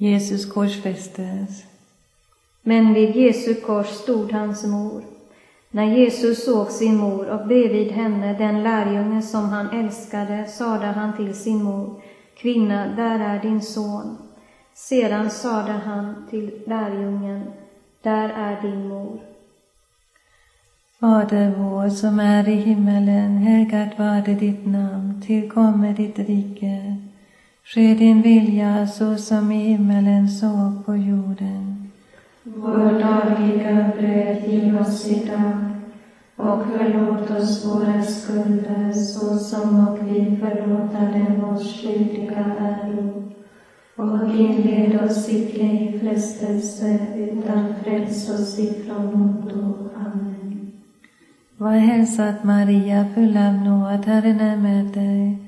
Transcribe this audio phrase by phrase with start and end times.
[0.00, 1.64] Jesus korsfästes.
[2.62, 5.02] Men vid Jesu kors stod hans mor.
[5.70, 11.16] När Jesus såg sin mor och bredvid henne den lärjunge som han älskade sade han
[11.16, 12.02] till sin mor,
[12.36, 14.16] Kvinna, där är din son.
[14.74, 17.44] Sedan sade han till lärjungen,
[18.02, 19.20] Där är din mor.
[21.00, 27.07] Fader vår som är i himmelen, helgat varde ditt namn, tillkomme ditt rike.
[27.74, 31.90] Ske din vilja så som i himmelen så på jorden.
[32.42, 35.52] Vår dagliga bröd giv oss idag
[36.36, 43.32] och förlåt oss våra skulder så som och vi förlåta dem oss skyldiga äro.
[43.96, 49.88] Och inled oss icke i frestelse utan fräls oss ifrån ondo.
[49.96, 50.72] Amen.
[51.56, 55.47] Var hälsad Maria, full av nåd, Herren är med dig.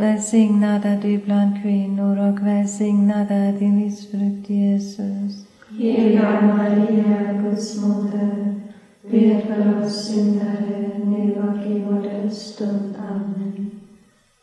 [0.00, 5.46] Välsignad är du bland kvinnor och välsignad är din livsfrukt Jesus.
[5.78, 8.60] Heliga Maria, Guds moder,
[9.10, 12.94] Be för oss syndare, nu och i vår dödsstund.
[13.10, 13.70] Amen.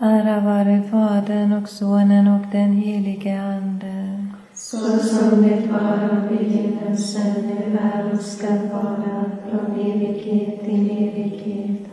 [0.00, 4.26] Ära vare Fadern och Sonen och den helige Ande.
[4.54, 11.89] Så som det var av begynnelsen, nu är och skall vara, från evighet till evighet.